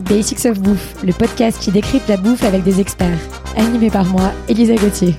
Basics 0.00 0.46
of 0.46 0.60
Bouffe, 0.60 1.02
le 1.04 1.12
podcast 1.12 1.60
qui 1.60 1.70
décrypte 1.70 2.08
la 2.08 2.16
bouffe 2.16 2.44
avec 2.44 2.62
des 2.62 2.80
experts. 2.80 3.18
Animé 3.56 3.90
par 3.90 4.04
moi, 4.06 4.32
Elisa 4.48 4.74
Gauthier. 4.74 5.14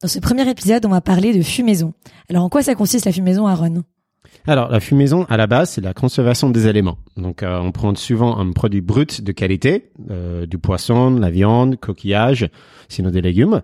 Dans 0.00 0.08
ce 0.08 0.20
premier 0.20 0.48
épisode, 0.48 0.86
on 0.86 0.90
va 0.90 1.00
parler 1.00 1.36
de 1.36 1.42
fumaison. 1.42 1.92
Alors 2.30 2.44
en 2.44 2.48
quoi 2.48 2.62
ça 2.62 2.74
consiste 2.74 3.04
la 3.04 3.12
fumaison, 3.12 3.46
Aaron? 3.46 3.82
Alors, 4.46 4.70
la 4.70 4.80
fumaison, 4.80 5.24
à 5.28 5.36
la 5.36 5.46
base, 5.46 5.70
c'est 5.70 5.80
la 5.80 5.92
conservation 5.92 6.50
des 6.50 6.66
éléments. 6.66 6.98
Donc, 7.16 7.42
euh, 7.42 7.58
on 7.60 7.72
prend 7.72 7.94
souvent 7.94 8.38
un 8.38 8.52
produit 8.52 8.80
brut 8.80 9.22
de 9.22 9.32
qualité, 9.32 9.90
euh, 10.10 10.46
du 10.46 10.58
poisson, 10.58 11.10
de 11.10 11.20
la 11.20 11.30
viande, 11.30 11.76
coquillage, 11.76 12.48
sinon 12.88 13.10
des 13.10 13.20
légumes. 13.20 13.62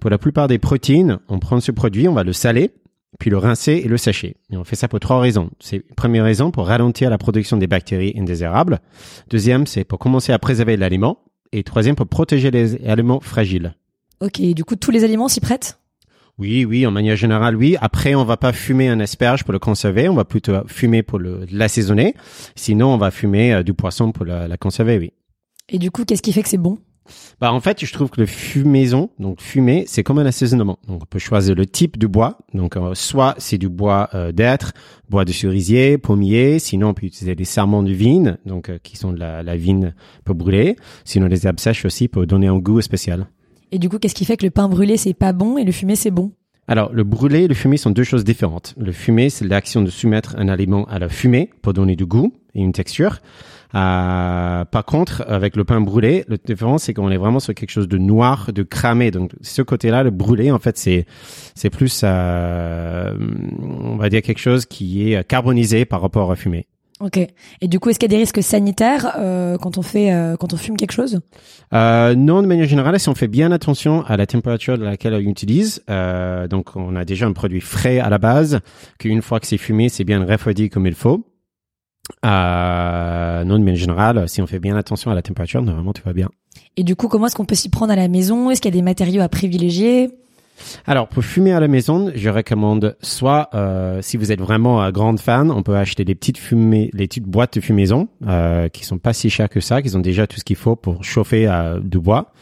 Pour 0.00 0.10
la 0.10 0.18
plupart 0.18 0.48
des 0.48 0.58
protéines, 0.58 1.18
on 1.28 1.38
prend 1.38 1.60
ce 1.60 1.72
produit, 1.72 2.08
on 2.08 2.14
va 2.14 2.24
le 2.24 2.32
saler, 2.32 2.70
puis 3.18 3.30
le 3.30 3.38
rincer 3.38 3.82
et 3.84 3.88
le 3.88 3.96
sécher. 3.96 4.36
Et 4.50 4.56
on 4.56 4.64
fait 4.64 4.76
ça 4.76 4.88
pour 4.88 5.00
trois 5.00 5.20
raisons. 5.20 5.50
C'est 5.60 5.80
première 5.94 6.24
raison 6.24 6.50
pour 6.50 6.66
ralentir 6.66 7.10
la 7.10 7.18
production 7.18 7.56
des 7.56 7.66
bactéries 7.66 8.14
indésirables. 8.18 8.80
Deuxième, 9.28 9.66
c'est 9.66 9.84
pour 9.84 9.98
commencer 9.98 10.32
à 10.32 10.38
préserver 10.38 10.76
l'aliment. 10.76 11.18
Et 11.52 11.62
troisième, 11.62 11.94
pour 11.94 12.08
protéger 12.08 12.50
les 12.50 12.84
aliments 12.86 13.20
fragiles. 13.20 13.74
Ok, 14.20 14.40
du 14.40 14.64
coup, 14.64 14.74
tous 14.74 14.90
les 14.90 15.04
aliments 15.04 15.28
s'y 15.28 15.40
prêtent? 15.40 15.78
Oui, 16.36 16.64
oui, 16.64 16.84
en 16.84 16.90
manière 16.90 17.14
générale, 17.14 17.54
oui. 17.54 17.76
Après, 17.80 18.16
on 18.16 18.24
va 18.24 18.36
pas 18.36 18.52
fumer 18.52 18.88
un 18.88 18.98
asperge 18.98 19.44
pour 19.44 19.52
le 19.52 19.60
conserver, 19.60 20.08
on 20.08 20.14
va 20.14 20.24
plutôt 20.24 20.66
fumer 20.66 21.04
pour 21.04 21.20
l'assaisonner. 21.20 22.14
Sinon, 22.56 22.92
on 22.92 22.96
va 22.96 23.12
fumer 23.12 23.54
euh, 23.54 23.62
du 23.62 23.72
poisson 23.72 24.10
pour 24.10 24.24
la, 24.24 24.48
la 24.48 24.56
conserver, 24.56 24.98
oui. 24.98 25.12
Et 25.68 25.78
du 25.78 25.92
coup, 25.92 26.04
qu'est-ce 26.04 26.22
qui 26.22 26.32
fait 26.32 26.42
que 26.42 26.48
c'est 26.48 26.58
bon? 26.58 26.78
Bah 27.40 27.52
en 27.52 27.60
fait, 27.60 27.84
je 27.84 27.92
trouve 27.92 28.10
que 28.10 28.20
le 28.20 28.26
fumaison, 28.26 29.10
donc 29.18 29.40
fumer, 29.40 29.84
c'est 29.86 30.02
comme 30.02 30.18
un 30.18 30.26
assaisonnement. 30.26 30.78
Donc 30.88 31.02
on 31.02 31.06
peut 31.06 31.18
choisir 31.18 31.54
le 31.54 31.66
type 31.66 31.98
de 31.98 32.06
bois. 32.06 32.38
Donc 32.52 32.76
euh, 32.76 32.94
soit 32.94 33.34
c'est 33.38 33.58
du 33.58 33.68
bois 33.68 34.08
euh, 34.14 34.32
d'être, 34.32 34.72
bois 35.08 35.24
de 35.24 35.32
cerisier, 35.32 35.98
pommier. 35.98 36.58
Sinon 36.58 36.88
on 36.88 36.94
peut 36.94 37.06
utiliser 37.06 37.34
des 37.34 37.44
serments 37.44 37.82
de 37.82 37.92
vigne, 37.92 38.36
donc 38.46 38.70
qui 38.82 38.96
sont 38.96 39.12
de 39.12 39.18
la, 39.18 39.42
la 39.42 39.56
vigne 39.56 39.94
pour 40.24 40.34
brûler. 40.34 40.76
Sinon 41.04 41.26
les 41.26 41.46
herbes 41.46 41.60
sèches 41.60 41.84
aussi 41.84 42.08
pour 42.08 42.26
donner 42.26 42.46
un 42.46 42.58
goût 42.58 42.80
spécial. 42.80 43.26
Et 43.72 43.78
du 43.78 43.88
coup, 43.88 43.98
qu'est-ce 43.98 44.14
qui 44.14 44.24
fait 44.24 44.36
que 44.36 44.44
le 44.44 44.50
pain 44.50 44.68
brûlé 44.68 44.96
c'est 44.96 45.14
pas 45.14 45.32
bon 45.32 45.58
et 45.58 45.64
le 45.64 45.72
fumé 45.72 45.96
c'est 45.96 46.10
bon? 46.10 46.32
Alors, 46.66 46.92
le 46.92 47.04
brûlé 47.04 47.42
et 47.42 47.48
le 47.48 47.54
fumé 47.54 47.76
sont 47.76 47.90
deux 47.90 48.04
choses 48.04 48.24
différentes. 48.24 48.74
Le 48.78 48.90
fumé, 48.90 49.28
c'est 49.28 49.44
l'action 49.44 49.82
de 49.82 49.90
soumettre 49.90 50.34
un 50.38 50.48
aliment 50.48 50.86
à 50.86 50.98
la 50.98 51.10
fumée 51.10 51.50
pour 51.60 51.74
donner 51.74 51.94
du 51.94 52.06
goût 52.06 52.32
et 52.54 52.62
une 52.62 52.72
texture. 52.72 53.20
Euh, 53.74 54.64
par 54.64 54.84
contre, 54.84 55.24
avec 55.26 55.56
le 55.56 55.64
pain 55.64 55.80
brûlé, 55.80 56.24
la 56.28 56.36
différence 56.36 56.84
c'est 56.84 56.94
qu'on 56.94 57.10
est 57.10 57.16
vraiment 57.16 57.40
sur 57.40 57.54
quelque 57.54 57.70
chose 57.70 57.88
de 57.88 57.98
noir, 57.98 58.50
de 58.52 58.62
cramé. 58.62 59.10
Donc, 59.10 59.32
ce 59.40 59.62
côté-là, 59.62 60.02
le 60.02 60.10
brûlé, 60.10 60.50
en 60.50 60.58
fait, 60.58 60.78
c'est 60.78 61.06
c'est 61.54 61.70
plus, 61.70 62.02
euh, 62.04 63.12
on 63.60 63.96
va 63.96 64.08
dire 64.08 64.22
quelque 64.22 64.38
chose 64.38 64.66
qui 64.66 65.12
est 65.12 65.26
carbonisé 65.26 65.84
par 65.84 66.00
rapport 66.00 66.30
à 66.30 66.36
fumé. 66.36 66.66
Ok. 67.00 67.18
Et 67.60 67.66
du 67.68 67.80
coup, 67.80 67.90
est-ce 67.90 67.98
qu'il 67.98 68.10
y 68.10 68.14
a 68.14 68.16
des 68.16 68.22
risques 68.22 68.42
sanitaires 68.42 69.16
euh, 69.18 69.58
quand 69.58 69.78
on 69.78 69.82
fait 69.82 70.12
euh, 70.12 70.36
quand 70.36 70.54
on 70.54 70.56
fume 70.56 70.76
quelque 70.76 70.92
chose? 70.92 71.20
Euh, 71.72 72.14
Non, 72.14 72.40
de 72.40 72.46
manière 72.46 72.68
générale, 72.68 72.98
si 73.00 73.08
on 73.08 73.16
fait 73.16 73.26
bien 73.26 73.50
attention 73.50 74.04
à 74.06 74.16
la 74.16 74.26
température 74.26 74.78
de 74.78 74.84
laquelle 74.84 75.14
on 75.14 75.18
utilise, 75.18 75.82
euh, 75.90 76.46
donc 76.46 76.76
on 76.76 76.94
a 76.94 77.04
déjà 77.04 77.26
un 77.26 77.32
produit 77.32 77.60
frais 77.60 77.98
à 77.98 78.08
la 78.08 78.18
base, 78.18 78.60
qu'une 79.00 79.22
fois 79.22 79.40
que 79.40 79.46
c'est 79.48 79.58
fumé, 79.58 79.88
c'est 79.88 80.04
bien 80.04 80.24
refroidi 80.24 80.70
comme 80.70 80.86
il 80.86 80.94
faut. 80.94 81.26
Euh, 82.24 83.44
non, 83.44 83.58
de 83.58 83.64
manière 83.64 83.76
générale, 83.76 84.28
si 84.28 84.42
on 84.42 84.46
fait 84.46 84.58
bien 84.58 84.76
attention 84.76 85.10
à 85.10 85.14
la 85.14 85.22
température, 85.22 85.62
normalement 85.62 85.92
tout 85.92 86.02
va 86.04 86.12
bien. 86.12 86.28
Et 86.76 86.84
du 86.84 86.96
coup, 86.96 87.08
comment 87.08 87.26
est-ce 87.26 87.36
qu'on 87.36 87.44
peut 87.44 87.54
s'y 87.54 87.68
prendre 87.68 87.92
à 87.92 87.96
la 87.96 88.08
maison? 88.08 88.50
Est-ce 88.50 88.60
qu'il 88.60 88.72
y 88.72 88.74
a 88.74 88.78
des 88.78 88.82
matériaux 88.82 89.22
à 89.22 89.28
privilégier? 89.28 90.10
Alors, 90.86 91.08
pour 91.08 91.24
fumer 91.24 91.52
à 91.52 91.60
la 91.60 91.68
maison, 91.68 92.12
je 92.14 92.30
recommande 92.30 92.96
soit, 93.00 93.50
euh, 93.54 94.00
si 94.02 94.16
vous 94.16 94.32
êtes 94.32 94.40
vraiment 94.40 94.82
un 94.82 94.92
grand 94.92 95.18
fan, 95.18 95.50
on 95.50 95.62
peut 95.62 95.76
acheter 95.76 96.04
des 96.04 96.14
petites 96.14 96.38
fumées, 96.38 96.90
les 96.92 97.06
petites 97.06 97.24
boîtes 97.24 97.54
de 97.54 97.60
fumaison 97.60 98.08
euh, 98.26 98.68
qui 98.68 98.84
sont 98.84 98.98
pas 98.98 99.12
si 99.12 99.30
chères 99.30 99.48
que 99.48 99.60
ça, 99.60 99.82
qui 99.82 99.94
ont 99.96 100.00
déjà 100.00 100.26
tout 100.26 100.38
ce 100.38 100.44
qu'il 100.44 100.56
faut 100.56 100.76
pour 100.76 101.02
chauffer 101.02 101.48
euh, 101.48 101.80
du 101.80 101.98
bois. 101.98 102.32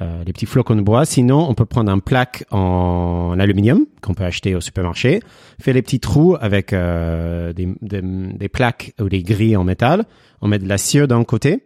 Euh, 0.00 0.22
les 0.24 0.32
petits 0.32 0.46
flocons 0.46 0.76
de 0.76 0.80
bois. 0.80 1.04
Sinon, 1.04 1.48
on 1.48 1.54
peut 1.54 1.64
prendre 1.64 1.90
un 1.90 1.98
plaque 1.98 2.44
en 2.52 3.36
aluminium 3.38 3.86
qu'on 4.00 4.14
peut 4.14 4.24
acheter 4.24 4.54
au 4.54 4.60
supermarché, 4.60 5.20
faire 5.60 5.74
les 5.74 5.82
petits 5.82 5.98
trous 5.98 6.36
avec 6.40 6.72
euh, 6.72 7.52
des, 7.52 7.68
des, 7.82 8.48
plaques 8.48 8.92
ou 9.00 9.08
des 9.08 9.24
grilles 9.24 9.56
en 9.56 9.64
métal. 9.64 10.04
On 10.40 10.46
met 10.46 10.60
de 10.60 10.68
la 10.68 10.78
cire 10.78 11.08
d'un 11.08 11.24
côté, 11.24 11.64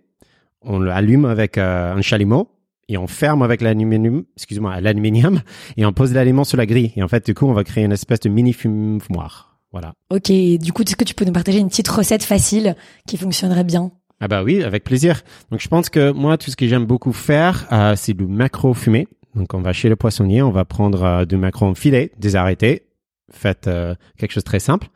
on 0.63 0.79
l'allume 0.79 1.27
avec 1.27 1.59
euh, 1.59 1.95
un 1.95 2.01
chalumeau 2.01 2.49
et 2.89 2.97
on 2.97 3.07
ferme 3.07 3.43
avec 3.43 3.61
l'aluminium, 3.61 4.25
excuse-moi, 4.37 4.81
l'aluminium, 4.81 5.43
et 5.77 5.85
on 5.85 5.93
pose 5.93 6.15
l'aliment 6.15 6.45
sur 6.45 6.57
la 6.57 6.65
grille. 6.65 6.93
Et 6.97 7.03
en 7.03 7.09
fait, 7.09 7.27
du 7.27 7.35
coup, 7.35 7.47
on 7.47 7.53
va 7.53 7.65
créer 7.65 7.85
une 7.85 7.93
espèce 7.93 8.21
de 8.21 8.31
mini 8.31 8.55
fumoir. 8.55 9.59
Voilà. 9.73 9.95
Ok, 10.11 10.31
du 10.31 10.73
coup, 10.73 10.83
est-ce 10.83 10.97
que 10.97 11.05
tu 11.05 11.15
peux 11.15 11.25
nous 11.25 11.33
partager 11.33 11.59
une 11.59 11.69
petite 11.69 11.89
recette 11.89 12.23
facile 12.23 12.77
qui 13.07 13.17
fonctionnerait 13.17 13.65
bien? 13.65 13.91
Ah 14.21 14.29
bah 14.29 14.43
oui, 14.43 14.63
avec 14.63 14.85
plaisir. 14.85 15.23
Donc 15.51 15.61
je 15.61 15.69
pense 15.69 15.89
que 15.89 16.13
moi, 16.13 16.39
tout 16.39 16.51
ce 16.51 16.57
que 16.57 16.67
j'aime 16.67 16.85
beaucoup 16.85 17.13
faire, 17.13 17.67
euh, 17.73 17.95
c'est 17.97 18.15
du 18.15 18.27
macro 18.27 18.75
fumé. 18.75 19.09
Donc 19.35 19.55
on 19.55 19.61
va 19.61 19.73
chez 19.73 19.89
le 19.89 19.97
poissonnier, 19.97 20.43
on 20.43 20.51
va 20.51 20.65
prendre 20.65 21.03
euh, 21.03 21.25
du 21.25 21.37
macro 21.37 21.67
en 21.67 21.75
filet, 21.75 22.13
désarrêté, 22.19 22.85
faites 23.33 23.67
euh, 23.67 23.95
quelque 24.19 24.33
chose 24.33 24.45
de 24.45 24.49
très 24.49 24.61
simple. 24.61 24.89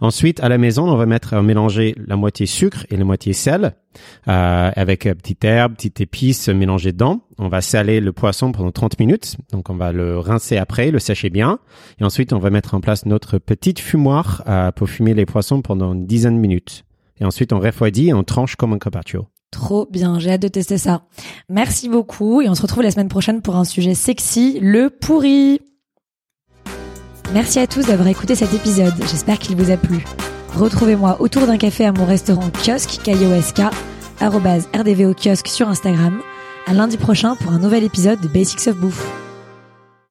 Ensuite, 0.00 0.40
à 0.40 0.48
la 0.48 0.58
maison, 0.58 0.90
on 0.90 0.96
va 0.96 1.06
mettre 1.06 1.34
euh, 1.34 1.42
mélanger 1.42 1.94
la 2.06 2.16
moitié 2.16 2.46
sucre 2.46 2.86
et 2.90 2.96
la 2.96 3.04
moitié 3.04 3.32
sel 3.32 3.74
euh, 4.28 4.70
avec 4.74 5.02
petite 5.02 5.44
herbe, 5.44 5.74
petite 5.74 6.00
épice 6.00 6.48
mélangée 6.48 6.92
dedans. 6.92 7.20
On 7.38 7.48
va 7.48 7.60
saler 7.60 8.00
le 8.00 8.12
poisson 8.12 8.52
pendant 8.52 8.72
30 8.72 8.98
minutes. 8.98 9.36
Donc, 9.52 9.70
on 9.70 9.76
va 9.76 9.92
le 9.92 10.18
rincer 10.18 10.56
après, 10.56 10.90
le 10.90 10.98
sécher 10.98 11.30
bien. 11.30 11.58
Et 12.00 12.04
ensuite, 12.04 12.32
on 12.32 12.38
va 12.38 12.50
mettre 12.50 12.74
en 12.74 12.80
place 12.80 13.06
notre 13.06 13.38
petite 13.38 13.80
fumoir 13.80 14.42
pour 14.76 14.88
fumer 14.88 15.14
les 15.14 15.26
poissons 15.26 15.62
pendant 15.62 15.92
une 15.92 16.06
dizaine 16.06 16.36
de 16.36 16.40
minutes. 16.40 16.84
Et 17.22 17.24
ensuite, 17.24 17.52
on 17.52 17.60
refroidit 17.60 18.08
et 18.08 18.14
on 18.14 18.24
tranche 18.24 18.56
comme 18.56 18.72
un 18.72 18.78
carpaccio. 18.78 19.28
Trop 19.52 19.86
bien, 19.88 20.18
j'ai 20.18 20.32
hâte 20.32 20.42
de 20.42 20.48
tester 20.48 20.76
ça. 20.76 21.02
Merci 21.48 21.88
beaucoup 21.88 22.42
et 22.42 22.48
on 22.48 22.56
se 22.56 22.62
retrouve 22.62 22.82
la 22.82 22.90
semaine 22.90 23.08
prochaine 23.08 23.42
pour 23.42 23.54
un 23.54 23.64
sujet 23.64 23.94
sexy, 23.94 24.58
le 24.60 24.90
pourri. 24.90 25.60
Merci 27.32 27.60
à 27.60 27.68
tous 27.68 27.86
d'avoir 27.86 28.08
écouté 28.08 28.34
cet 28.34 28.52
épisode, 28.52 28.94
j'espère 28.98 29.38
qu'il 29.38 29.54
vous 29.54 29.70
a 29.70 29.76
plu. 29.76 30.04
Retrouvez-moi 30.56 31.20
autour 31.20 31.46
d'un 31.46 31.58
café 31.58 31.84
à 31.84 31.92
mon 31.92 32.06
restaurant 32.06 32.50
kiosque, 32.50 33.00
K-I-O-S-K, 33.04 33.70
rdvo 34.20 35.14
kiosque 35.14 35.46
sur 35.46 35.68
Instagram. 35.68 36.20
À 36.66 36.74
lundi 36.74 36.96
prochain 36.96 37.36
pour 37.36 37.52
un 37.52 37.60
nouvel 37.60 37.84
épisode 37.84 38.20
de 38.20 38.26
Basics 38.26 38.66
of 38.66 38.76
Bouffe. 38.78 39.21